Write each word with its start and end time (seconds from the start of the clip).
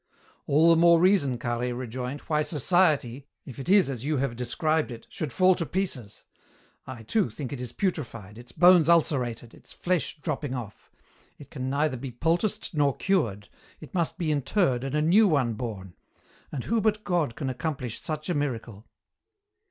"All 0.47 0.71
the 0.71 0.75
more 0.81 0.99
reason," 0.99 1.37
Carhaix 1.37 1.75
rejoined, 1.77 2.21
"why 2.21 2.41
society 2.41 3.27
if 3.45 3.59
it 3.59 3.69
is 3.69 3.87
as 3.87 4.03
you 4.03 4.17
have 4.17 4.35
described 4.35 4.89
it 4.89 5.05
should 5.11 5.31
fall 5.31 5.53
to 5.53 5.63
pieces. 5.63 6.23
I, 6.87 7.03
too, 7.03 7.29
think 7.29 7.53
it 7.53 7.61
is 7.61 7.71
putrefied, 7.71 8.39
its 8.39 8.51
bones 8.51 8.89
ulcerated, 8.89 9.53
its 9.53 9.73
flesh 9.73 10.19
dropping 10.19 10.55
off. 10.55 10.89
It 11.37 11.51
can 11.51 11.69
neither 11.69 11.97
be 11.97 12.09
poulticed 12.11 12.73
nor 12.73 12.97
cured, 12.97 13.47
it 13.79 13.93
must 13.93 14.17
be 14.17 14.31
interred 14.31 14.83
and 14.83 14.95
a 14.95 15.03
new 15.03 15.27
one 15.27 15.53
born. 15.53 15.93
And 16.51 16.63
who 16.63 16.81
but 16.81 17.03
God 17.03 17.35
can 17.35 17.47
accomplish 17.51 18.01
such 18.01 18.27
a 18.27 18.33
miracle?" 18.33 18.87